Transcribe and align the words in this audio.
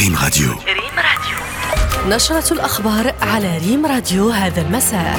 ريم 0.00 0.16
راديو. 0.24 0.48
ريم 0.48 0.96
راديو. 0.96 2.16
نشرة 2.16 2.52
الأخبار 2.52 3.14
على 3.20 3.58
ريم 3.58 3.86
راديو 3.86 4.28
هذا 4.28 4.62
المساء. 4.62 5.18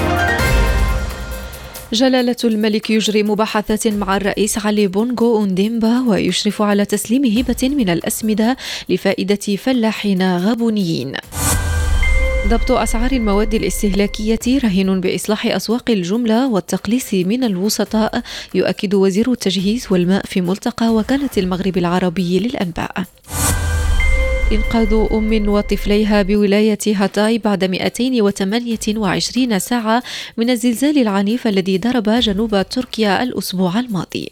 جلالة 1.93 2.35
الملك 2.43 2.89
يجري 2.89 3.23
مباحثات 3.23 3.87
مع 3.87 4.17
الرئيس 4.17 4.65
علي 4.65 4.87
بونغو 4.87 5.37
أونديمبا 5.37 5.99
ويشرف 6.07 6.61
على 6.61 6.85
تسليم 6.85 7.25
هبة 7.25 7.69
من 7.69 7.89
الأسمدة 7.89 8.57
لفائدة 8.89 9.55
فلاحين 9.55 10.37
غابونيين. 10.37 11.13
ضبط 12.47 12.71
أسعار 12.71 13.11
المواد 13.11 13.53
الاستهلاكية 13.53 14.59
رهين 14.63 15.01
بإصلاح 15.01 15.45
أسواق 15.45 15.89
الجملة 15.89 16.47
والتقليص 16.47 17.13
من 17.13 17.43
الوسطاء 17.43 18.21
يؤكد 18.53 18.93
وزير 18.93 19.31
التجهيز 19.31 19.87
والماء 19.89 20.25
في 20.25 20.41
ملتقى 20.41 20.93
وكالة 20.93 21.29
المغرب 21.37 21.77
العربي 21.77 22.39
للأنباء. 22.39 23.03
إنقاذ 24.51 25.07
أم 25.11 25.49
وطفليها 25.49 26.21
بولاية 26.21 26.77
هاتاي 26.87 27.37
بعد 27.37 27.63
228 27.63 29.59
ساعة 29.59 30.03
من 30.37 30.49
الزلزال 30.49 30.97
العنيف 30.97 31.47
الذي 31.47 31.77
ضرب 31.77 32.09
جنوب 32.09 32.61
تركيا 32.69 33.23
الأسبوع 33.23 33.79
الماضي. 33.79 34.29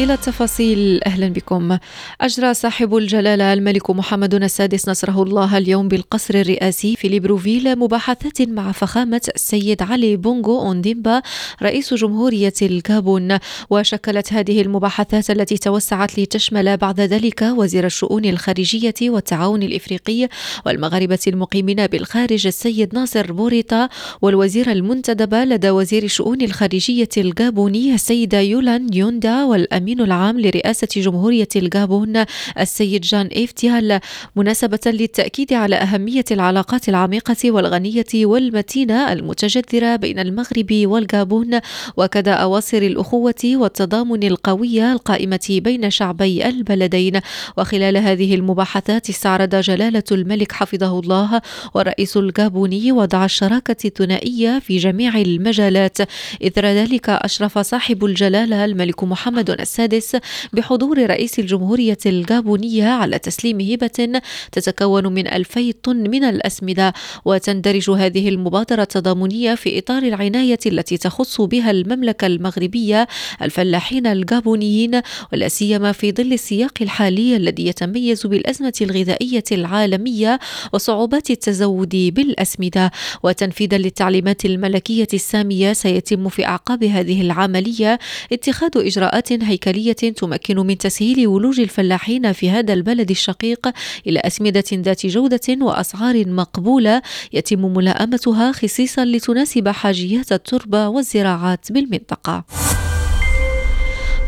إلى 0.00 0.14
التفاصيل. 0.14 1.00
أهلا 1.06 1.28
بكم. 1.28 1.78
أجرى 2.20 2.54
صاحب 2.54 2.96
الجلالة 2.96 3.52
الملك 3.52 3.90
محمد 3.90 4.34
السادس 4.34 4.88
نصره 4.88 5.22
الله 5.22 5.58
اليوم 5.58 5.88
بالقصر 5.88 6.34
الرئاسي 6.34 6.96
في 6.96 7.08
ليبروفيل 7.08 7.78
مباحثات 7.78 8.42
مع 8.42 8.72
فخامة 8.72 9.20
السيد 9.34 9.82
علي 9.82 10.16
بونغو 10.16 10.60
أونديمبا 10.60 11.22
رئيس 11.62 11.94
جمهورية 11.94 12.52
الكابون. 12.62 13.38
وشكلت 13.70 14.32
هذه 14.32 14.62
المباحثات 14.62 15.30
التي 15.30 15.58
توسعت 15.58 16.18
لتشمل 16.18 16.76
بعد 16.76 17.00
ذلك 17.00 17.42
وزير 17.42 17.86
الشؤون 17.86 18.24
الخارجية 18.24 18.94
والتعاون 19.02 19.62
الإفريقي 19.62 20.28
والمغاربة 20.66 21.18
المقيمين 21.26 21.86
بالخارج 21.86 22.46
السيد 22.46 22.94
ناصر 22.94 23.32
بوريتا 23.32 23.88
والوزير 24.22 24.72
المنتدب 24.72 25.34
لدى 25.34 25.70
وزير 25.70 26.02
الشؤون 26.02 26.42
الخارجية 26.42 27.08
الجابوني 27.16 27.94
السيدة 27.94 28.40
يولان 28.40 28.86
يوندا 28.94 29.44
والأمين 29.44 29.89
الأمين 29.90 30.06
العام 30.06 30.40
لرئاسة 30.40 30.88
جمهورية 30.96 31.48
الغابون 31.56 32.24
السيد 32.58 33.00
جان 33.00 33.28
إفتيال 33.32 34.00
مناسبة 34.36 34.80
للتأكيد 34.86 35.52
على 35.52 35.76
أهمية 35.76 36.24
العلاقات 36.30 36.88
العميقة 36.88 37.50
والغنية 37.50 38.04
والمتينة 38.14 39.12
المتجذرة 39.12 39.96
بين 39.96 40.18
المغرب 40.18 40.66
والغابون 40.72 41.60
وكذا 41.96 42.32
أواصر 42.32 42.78
الأخوة 42.78 43.42
والتضامن 43.44 44.22
القوية 44.22 44.92
القائمة 44.92 45.60
بين 45.64 45.90
شعبي 45.90 46.48
البلدين. 46.48 47.20
وخلال 47.56 47.96
هذه 47.96 48.34
المباحثات 48.34 49.10
استعرض 49.10 49.54
جلالة 49.54 50.04
الملك 50.12 50.52
حفظه 50.52 51.00
الله 51.00 51.40
والرئيس 51.74 52.16
الغابوني 52.16 52.92
وضع 52.92 53.24
الشراكة 53.24 53.76
الثنائية 53.84 54.58
في 54.58 54.76
جميع 54.76 55.16
المجالات. 55.16 55.98
إثر 56.46 56.66
ذلك 56.66 57.08
أشرف 57.08 57.58
صاحب 57.58 58.04
الجلالة 58.04 58.64
الملك 58.64 59.04
محمد 59.04 59.50
السادس 59.70 60.16
بحضور 60.52 61.06
رئيس 61.06 61.38
الجمهورية 61.38 61.98
الغابونية 62.06 62.88
على 62.88 63.18
تسليم 63.18 63.60
هبة 63.60 64.20
تتكون 64.52 65.06
من 65.06 65.26
ألفي 65.26 65.72
طن 65.72 66.10
من 66.10 66.24
الأسمدة 66.24 66.92
وتندرج 67.24 67.90
هذه 67.90 68.28
المبادرة 68.28 68.82
التضامنية 68.82 69.54
في 69.54 69.78
إطار 69.78 70.02
العناية 70.02 70.58
التي 70.66 70.96
تخص 70.96 71.40
بها 71.40 71.70
المملكة 71.70 72.26
المغربية 72.26 73.08
الفلاحين 73.42 74.06
الغابونيين 74.06 75.00
ولا 75.32 75.48
سيما 75.48 75.92
في 75.92 76.12
ظل 76.12 76.32
السياق 76.32 76.74
الحالي 76.80 77.36
الذي 77.36 77.66
يتميز 77.66 78.26
بالأزمة 78.26 78.72
الغذائية 78.80 79.44
العالمية 79.52 80.38
وصعوبات 80.72 81.30
التزود 81.30 81.88
بالأسمدة. 81.88 82.90
وتنفيذا 83.22 83.78
للتعليمات 83.78 84.44
الملكية 84.44 85.08
السامية 85.14 85.72
سيتم 85.72 86.28
في 86.28 86.46
أعقاب 86.46 86.84
هذه 86.84 87.20
العملية 87.20 87.98
اتخاذ 88.32 88.70
إجراءات 88.76 89.32
هيكلية 89.32 89.59
هيكلية 89.68 89.92
تمكن 89.92 90.56
من 90.66 90.78
تسهيل 90.78 91.26
ولوج 91.26 91.60
الفلاحين 91.60 92.32
في 92.32 92.50
هذا 92.50 92.72
البلد 92.72 93.10
الشقيق 93.10 93.68
إلى 94.06 94.20
أسمدة 94.20 94.64
ذات 94.72 95.06
جودة 95.06 95.40
وأسعار 95.60 96.28
مقبولة 96.28 97.02
يتم 97.32 97.74
ملائمتها 97.74 98.52
خصيصا 98.52 99.04
لتناسب 99.04 99.68
حاجيات 99.68 100.32
التربة 100.32 100.88
والزراعات 100.88 101.72
بالمنطقة. 101.72 102.44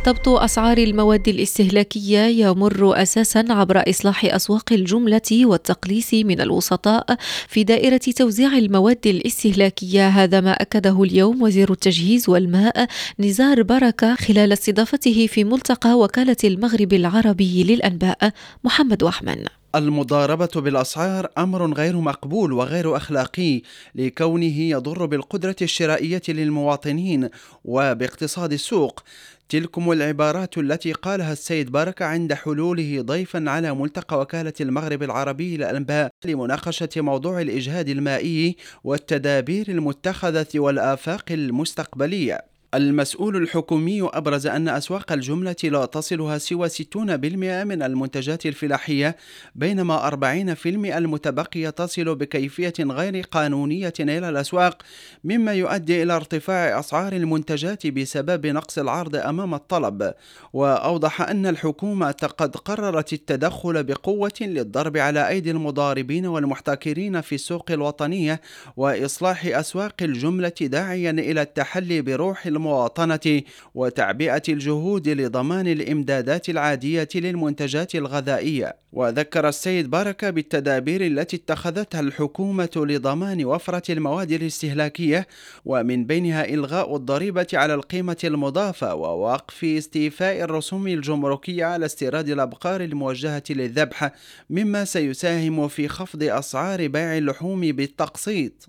ضبط 0.06 0.28
أسعار 0.28 0.78
المواد 0.78 1.28
الاستهلاكية 1.28 2.18
يمر 2.18 3.02
أساسا 3.02 3.44
عبر 3.50 3.90
إصلاح 3.90 4.24
أسواق 4.24 4.72
الجملة 4.72 5.30
والتقليص 5.32 6.14
من 6.14 6.40
الوسطاء 6.40 7.16
في 7.48 7.64
دائرة 7.64 8.00
توزيع 8.16 8.58
المواد 8.58 9.06
الاستهلاكية. 9.06 10.08
هذا 10.08 10.40
ما 10.40 10.52
أكده 10.52 11.02
اليوم 11.02 11.42
وزير 11.42 11.72
التجهيز 11.72 12.28
والماء 12.28 12.86
نزار 13.18 13.62
بركة 13.62 14.14
خلال 14.14 14.52
استضافته 14.52 15.26
في 15.26 15.44
ملتقى 15.44 15.98
وكالة 15.98 16.36
المغرب 16.44 16.92
العربي 16.92 17.64
للأنباء 17.64 18.32
محمد 18.64 19.02
وحمن 19.02 19.61
المضاربة 19.74 20.50
بالأسعار 20.56 21.28
أمر 21.38 21.72
غير 21.72 21.96
مقبول 21.96 22.52
وغير 22.52 22.96
أخلاقي 22.96 23.62
لكونه 23.94 24.60
يضر 24.60 25.06
بالقدرة 25.06 25.56
الشرائية 25.62 26.22
للمواطنين 26.28 27.28
وباقتصاد 27.64 28.52
السوق. 28.52 29.02
تلكم 29.48 29.92
العبارات 29.92 30.58
التي 30.58 30.92
قالها 30.92 31.32
السيد 31.32 31.70
بركة 31.70 32.04
عند 32.04 32.34
حلوله 32.34 33.02
ضيفا 33.02 33.50
على 33.50 33.74
ملتقى 33.74 34.20
وكالة 34.20 34.52
المغرب 34.60 35.02
العربي 35.02 35.56
للأنباء 35.56 36.10
لمناقشة 36.24 36.88
موضوع 36.96 37.40
الإجهاد 37.40 37.88
المائي 37.88 38.56
والتدابير 38.84 39.68
المتخذة 39.68 40.46
والآفاق 40.54 41.24
المستقبلية. 41.30 42.51
المسؤول 42.74 43.36
الحكومي 43.36 44.02
أبرز 44.02 44.46
أن 44.46 44.68
أسواق 44.68 45.12
الجملة 45.12 45.56
لا 45.64 45.84
تصلها 45.84 46.38
سوى 46.38 46.68
60% 46.68 46.96
من 46.96 47.82
المنتجات 47.82 48.46
الفلاحية 48.46 49.16
بينما 49.54 50.10
40% 50.10 50.66
المتبقية 50.66 51.70
تصل 51.70 52.14
بكيفية 52.14 52.72
غير 52.80 53.20
قانونية 53.20 53.92
إلى 54.00 54.28
الأسواق 54.28 54.82
مما 55.24 55.52
يؤدي 55.52 56.02
إلى 56.02 56.16
ارتفاع 56.16 56.80
أسعار 56.80 57.12
المنتجات 57.12 57.86
بسبب 57.86 58.46
نقص 58.46 58.78
العرض 58.78 59.16
أمام 59.16 59.54
الطلب. 59.54 60.14
وأوضح 60.52 61.20
أن 61.20 61.46
الحكومة 61.46 62.10
قد 62.10 62.56
قررت 62.56 63.12
التدخل 63.12 63.84
بقوة 63.84 64.32
للضرب 64.40 64.96
على 64.96 65.28
أيدي 65.28 65.50
المضاربين 65.50 66.26
والمحتكرين 66.26 67.20
في 67.20 67.34
السوق 67.34 67.70
الوطنية 67.70 68.40
وإصلاح 68.76 69.46
أسواق 69.46 69.94
الجملة 70.02 70.52
داعيا 70.60 71.10
إلى 71.10 71.42
التحلي 71.42 72.02
بروح 72.02 72.46
المواطنة 72.62 73.42
وتعبئة 73.74 74.42
الجهود 74.48 75.08
لضمان 75.08 75.66
الإمدادات 75.66 76.48
العادية 76.48 77.08
للمنتجات 77.14 77.94
الغذائية. 77.94 78.76
وذكر 78.92 79.48
السيد 79.48 79.90
بركة 79.90 80.30
بالتدابير 80.30 81.06
التي 81.06 81.36
اتخذتها 81.36 82.00
الحكومة 82.00 82.70
لضمان 82.76 83.44
وفرة 83.44 83.92
المواد 83.92 84.32
الاستهلاكية 84.32 85.26
ومن 85.64 86.04
بينها 86.04 86.44
إلغاء 86.44 86.96
الضريبة 86.96 87.46
على 87.54 87.74
القيمة 87.74 88.16
المضافة 88.24 88.94
ووقف 88.94 89.64
استيفاء 89.64 90.42
الرسوم 90.42 90.86
الجمركية 90.86 91.64
على 91.64 91.86
استيراد 91.86 92.28
الأبقار 92.28 92.80
الموجهة 92.80 93.42
للذبح 93.50 94.12
مما 94.50 94.84
سيساهم 94.84 95.68
في 95.68 95.88
خفض 95.88 96.22
أسعار 96.22 96.86
بيع 96.86 97.18
اللحوم 97.18 97.60
بالتقسيط. 97.60 98.68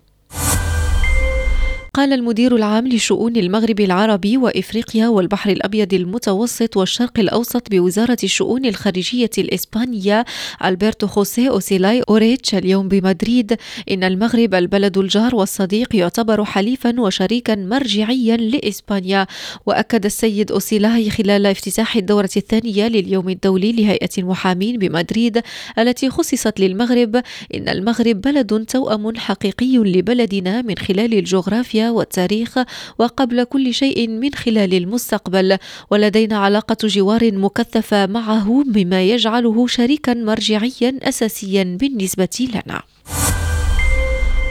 قال 1.94 2.12
المدير 2.12 2.56
العام 2.56 2.88
لشؤون 2.88 3.36
المغرب 3.36 3.80
العربي 3.80 4.36
وإفريقيا 4.36 5.08
والبحر 5.08 5.50
الأبيض 5.50 5.94
المتوسط 5.94 6.76
والشرق 6.76 7.18
الأوسط 7.18 7.70
بوزارة 7.70 8.16
الشؤون 8.24 8.64
الخارجية 8.66 9.30
الإسبانية 9.38 10.24
ألبرتو 10.64 11.06
خوسيه 11.06 11.48
أوسيلاي 11.48 12.02
أوريتش 12.08 12.54
اليوم 12.54 12.88
بمدريد. 12.88 13.56
إن 13.90 14.04
المغرب 14.04 14.54
البلد 14.54 14.98
الجار 14.98 15.34
والصديق 15.34 15.96
يعتبر 15.96 16.44
حليفا 16.44 17.00
وشريكا 17.00 17.54
مرجعيا 17.54 18.36
لإسبانيا. 18.36 19.26
وأكد 19.66 20.04
السيد 20.04 20.52
أوسيلاي 20.52 21.10
خلال 21.10 21.46
افتتاح 21.46 21.96
الدورة 21.96 22.30
الثانية 22.36 22.88
لليوم 22.88 23.28
الدولي 23.28 23.72
لهيئة 23.72 24.10
المحامين 24.18 24.78
بمدريد 24.78 25.42
التي 25.78 26.10
خصصت 26.10 26.60
للمغرب. 26.60 27.16
إن 27.54 27.68
المغرب 27.68 28.20
بلد 28.20 28.64
توأم 28.64 29.16
حقيقي 29.16 29.76
لبلدنا 29.76 30.62
من 30.62 30.78
خلال 30.78 31.14
الجغرافيا 31.14 31.83
والتاريخ 31.90 32.58
وقبل 32.98 33.44
كل 33.44 33.74
شيء 33.74 34.08
من 34.08 34.34
خلال 34.34 34.74
المستقبل. 34.74 35.58
ولدينا 35.90 36.38
علاقة 36.38 36.76
جوار 36.84 37.32
مكثفة 37.32 38.06
معه 38.06 38.62
مما 38.62 39.02
يجعله 39.02 39.66
شريكا 39.66 40.14
مرجعيا 40.14 40.98
أساسيا 41.02 41.76
بالنسبة 41.80 42.48
لنا. 42.54 42.82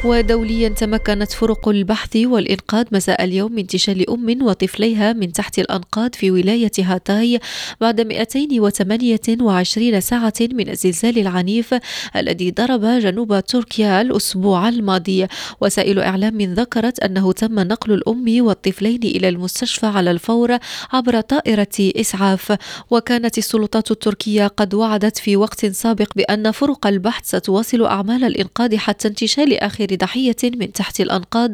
ودوليا 0.06 0.70
تمكنت 0.70 1.32
فرق 1.32 1.70
البحث 1.70 2.16
والإنقاذ 2.16 2.86
مساء 2.92 3.24
اليوم 3.24 3.52
من 3.52 3.60
انتشال 3.60 4.10
أم 4.10 4.38
وطفليها 4.42 5.14
من 5.14 5.34
تحت 5.34 5.60
الأنقاض 5.60 6.16
في 6.16 6.32
ولاية 6.32 6.72
هاتاي 6.80 7.40
بعد 7.82 8.02
228 8.02 10.02
ساعة 10.02 10.34
من 10.42 10.70
الزلزال 10.70 11.20
العنيف 11.20 11.76
الذي 12.16 12.52
ضرب 12.52 12.86
جنوب 12.86 13.40
تركيا 13.40 14.02
الأسبوع 14.02 14.70
الماضي. 14.70 15.28
وسائل 15.62 16.00
إعلام 16.00 16.42
ذكرت 16.42 17.00
أنه 17.00 17.32
تم 17.32 17.60
نقل 17.60 17.94
الأم 17.94 18.46
والطفلين 18.46 19.04
إلى 19.04 19.30
المستشفى 19.30 19.86
على 19.86 20.12
الفور 20.12 20.58
عبر 20.94 21.22
طائرة 21.22 21.68
إسعاف. 21.80 22.58
وكانت 22.92 23.38
السلطات 23.38 23.92
التركية 23.92 24.48
قد 24.48 24.74
وعدت 24.74 25.18
في 25.18 25.38
وقت 25.38 25.66
سابق 25.66 26.14
بأن 26.16 26.52
فرق 26.52 26.88
البحث 26.88 27.36
ستواصل 27.36 27.86
أعمال 27.86 28.24
الإنقاذ 28.24 28.78
حتى 28.78 29.08
انتشال 29.08 29.60
آخر 29.60 29.93
ضحية 29.96 30.36
من 30.44 30.72
تحت 30.72 31.02
الأنقاض 31.02 31.52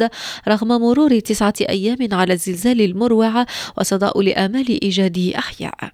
رغم 0.47 0.68
مرور 0.68 1.19
تسعة 1.19 1.53
أيام 1.62 1.97
على 2.12 2.33
الزلزال 2.33 2.81
المروع 2.81 3.45
وصداء 3.77 4.21
لآمال 4.21 4.81
إيجاد 4.81 5.33
أحياء. 5.38 5.91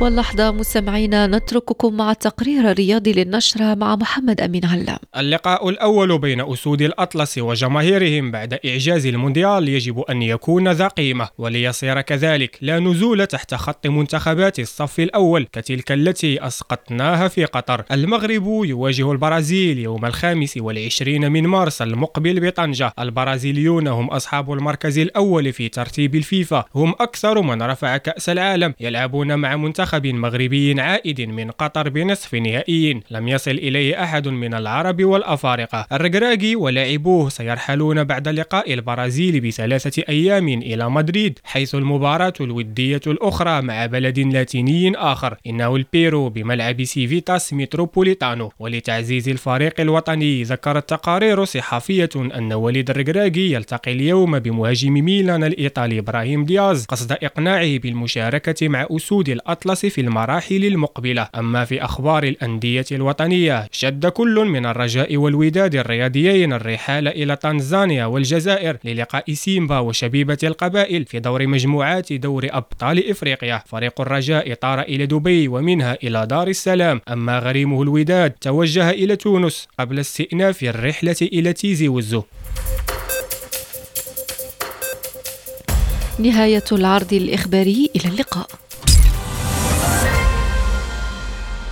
واللحظة 0.00 0.50
مستمعينا 0.50 1.26
نترككم 1.26 1.96
مع 1.96 2.10
التقرير 2.10 2.70
الرياضي 2.70 3.12
للنشرة 3.12 3.74
مع 3.74 3.96
محمد 3.96 4.40
أمين 4.40 4.64
علام. 4.64 4.98
اللقاء 5.16 5.68
الأول 5.68 6.18
بين 6.18 6.40
أسود 6.40 6.82
الأطلس 6.82 7.38
وجماهيرهم 7.38 8.30
بعد 8.30 8.58
إعجاز 8.66 9.06
المونديال 9.06 9.68
يجب 9.68 10.00
أن 10.00 10.22
يكون 10.22 10.68
ذا 10.68 10.88
قيمة 10.88 11.28
وليصير 11.38 12.00
كذلك. 12.00 12.58
لا 12.60 12.78
نزول 12.78 13.26
تحت 13.26 13.54
خط 13.54 13.86
منتخبات 13.86 14.58
الصف 14.58 15.00
الأول 15.00 15.46
كتلك 15.52 15.92
التي 15.92 16.46
أسقطناها 16.46 17.28
في 17.28 17.44
قطر. 17.44 17.84
المغرب 17.92 18.46
يواجه 18.64 19.12
البرازيل 19.12 19.78
يوم 19.78 20.04
الخامس 20.04 20.56
والعشرين 20.56 21.32
من 21.32 21.46
مارس 21.46 21.82
المقبل 21.82 22.40
بطنجة. 22.40 22.92
البرازيليون 22.98 23.88
هم 23.88 24.06
أصحاب 24.06 24.52
المركز 24.52 24.98
الأول 24.98 25.52
في 25.52 25.68
ترتيب 25.68 26.14
الفيفا. 26.14 26.64
هم 26.74 26.94
أكثر 27.00 27.42
من 27.42 27.62
رفع 27.62 27.96
كأس 27.96 28.28
العالم 28.28 28.74
يلعبون 28.80 29.34
مع 29.34 29.56
منتخب 29.56 29.85
منتخب 29.86 30.06
مغربي 30.06 30.80
عائد 30.80 31.20
من 31.20 31.50
قطر 31.50 31.88
بنصف 31.88 32.34
نهائي. 32.34 33.00
لم 33.10 33.28
يصل 33.28 33.50
إليه 33.50 34.02
أحد 34.02 34.28
من 34.28 34.54
العرب 34.54 35.04
والأفارقة. 35.04 35.86
الرقراقي 35.92 36.54
ولاعبوه 36.54 37.28
سيرحلون 37.28 38.04
بعد 38.04 38.28
لقاء 38.28 38.74
البرازيل 38.74 39.40
بثلاثة 39.40 40.02
أيام 40.08 40.48
إلى 40.48 40.90
مدريد 40.90 41.38
حيث 41.44 41.74
المباراة 41.74 42.32
الودية 42.40 43.00
الأخرى 43.06 43.62
مع 43.62 43.86
بلد 43.86 44.18
لاتيني 44.18 44.96
آخر. 44.96 45.36
إنه 45.46 45.76
البيرو 45.76 46.28
بملعب 46.28 46.84
سيفيتاس 46.84 47.52
متروبوليتانو 47.52 48.52
ولتعزيز 48.58 49.28
الفريق 49.28 49.80
الوطني 49.80 50.42
ذكرت 50.42 50.88
تقارير 50.88 51.44
صحفية 51.44 52.10
أن 52.16 52.52
وليد 52.52 52.90
الرقراقي 52.90 53.40
يلتقي 53.40 53.92
اليوم 53.92 54.38
بمهاجم 54.38 54.92
ميلان 54.92 55.44
الإيطالي 55.44 55.98
إبراهيم 55.98 56.44
دياز. 56.44 56.86
قصد 56.86 57.12
إقناعه 57.12 57.78
بالمشاركة 57.78 58.68
مع 58.68 58.86
أسود 58.90 59.28
الأطلس 59.28 59.75
الفرص 59.76 59.94
في 59.94 60.00
المراحل 60.00 60.64
المقبلة. 60.64 61.28
أما 61.34 61.64
في 61.64 61.84
أخبار 61.84 62.24
الأندية 62.24 62.84
الوطنية 62.92 63.68
شد 63.72 64.06
كل 64.06 64.34
من 64.34 64.66
الرجاء 64.66 65.16
والوداد 65.16 65.74
الرياضيين 65.74 66.52
الرحال 66.52 67.08
إلى 67.08 67.36
تنزانيا 67.36 68.06
والجزائر 68.06 68.76
للقاء 68.84 69.32
سيمبا 69.32 69.78
وشبيبة 69.78 70.38
القبائل 70.44 71.04
في 71.04 71.18
دور 71.18 71.46
مجموعات 71.46 72.12
دور 72.12 72.46
أبطال 72.50 73.10
إفريقيا. 73.10 73.62
فريق 73.66 74.00
الرجاء 74.00 74.54
طار 74.54 74.80
إلى 74.80 75.06
دبي 75.06 75.48
ومنها 75.48 75.98
إلى 76.02 76.26
دار 76.26 76.48
السلام. 76.48 77.00
أما 77.08 77.38
غريمه 77.38 77.82
الوداد 77.82 78.30
توجه 78.30 78.90
إلى 78.90 79.16
تونس 79.16 79.68
قبل 79.78 79.98
استئناف 79.98 80.62
الرحلة 80.62 81.16
إلى 81.22 81.52
تيزي 81.52 81.88
وزو. 81.88 82.22
نهاية 86.18 86.64
العرض 86.72 87.12
الإخباري 87.12 87.90
إلى 87.96 88.08
اللقاء. 88.12 88.65